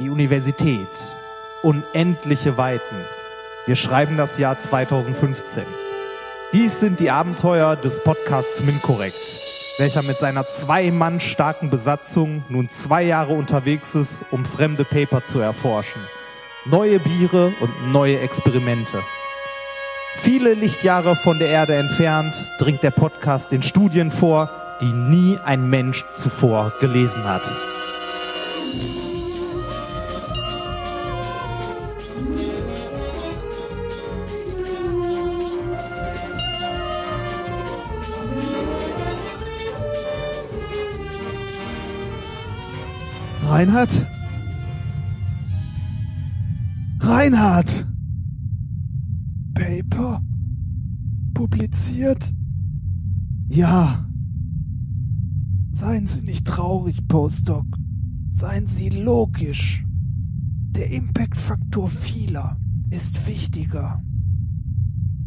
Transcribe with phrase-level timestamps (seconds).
[0.00, 0.88] Die Universität.
[1.62, 2.96] Unendliche Weiten.
[3.64, 5.62] Wir schreiben das Jahr 2015.
[6.52, 9.14] Dies sind die Abenteuer des Podcasts Minkorrekt,
[9.78, 15.22] welcher mit seiner zwei Mann starken Besatzung nun zwei Jahre unterwegs ist, um fremde Paper
[15.22, 16.02] zu erforschen.
[16.64, 19.00] Neue Biere und neue Experimente.
[20.18, 24.50] Viele Lichtjahre von der Erde entfernt dringt der Podcast den Studien vor,
[24.80, 27.42] die nie ein Mensch zuvor gelesen hat.
[43.48, 43.90] Reinhard?
[47.00, 47.86] Reinhard!
[49.54, 50.22] Paper?
[51.34, 52.32] Publiziert?
[53.48, 54.00] Ja,
[55.72, 57.66] Seien Sie nicht traurig, Postdoc.
[58.30, 59.84] Seien Sie logisch.
[60.70, 62.56] Der Impact-Faktor vieler
[62.90, 64.00] ist wichtiger.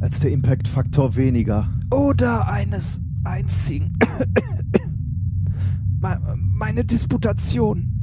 [0.00, 1.68] als der Impact-Faktor weniger.
[1.92, 3.92] Oder eines einzigen.
[6.00, 7.99] Me- Meine Disputation.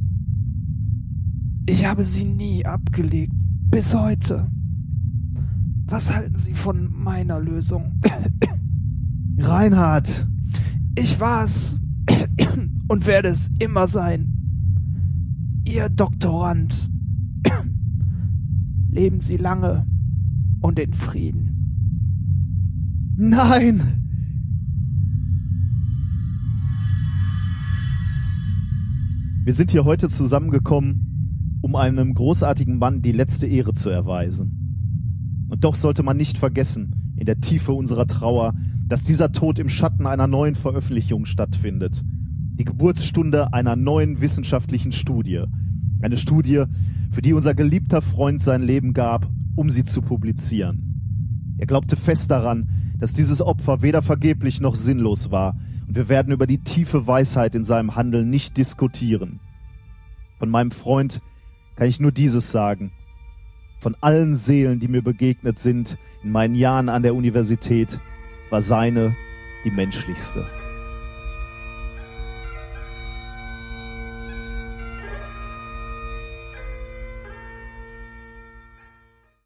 [1.68, 3.34] Ich habe sie nie abgelegt.
[3.70, 4.50] Bis heute.
[5.84, 8.00] Was halten Sie von meiner Lösung?
[9.38, 10.26] Reinhard!
[10.94, 11.78] Ich war's
[12.88, 14.32] und werde es immer sein.
[15.64, 16.90] Ihr Doktorand.
[18.90, 19.86] Leben Sie lange
[20.62, 23.12] und in Frieden.
[23.18, 23.82] Nein!
[29.44, 31.07] Wir sind hier heute zusammengekommen,
[31.60, 35.46] um einem großartigen Mann die letzte Ehre zu erweisen.
[35.48, 38.54] Und doch sollte man nicht vergessen, in der Tiefe unserer Trauer,
[38.86, 42.02] dass dieser Tod im Schatten einer neuen Veröffentlichung stattfindet.
[42.58, 45.44] Die Geburtsstunde einer neuen wissenschaftlichen Studie.
[46.00, 46.64] Eine Studie,
[47.10, 51.56] für die unser geliebter Freund sein Leben gab, um sie zu publizieren.
[51.58, 52.68] Er glaubte fest daran,
[52.98, 55.56] dass dieses Opfer weder vergeblich noch sinnlos war,
[55.86, 59.40] und wir werden über die tiefe Weisheit in seinem Handeln nicht diskutieren.
[60.38, 61.20] Von meinem Freund
[61.78, 62.90] kann ich nur dieses sagen.
[63.78, 68.00] Von allen Seelen, die mir begegnet sind in meinen Jahren an der Universität,
[68.50, 69.14] war seine
[69.64, 70.44] die menschlichste.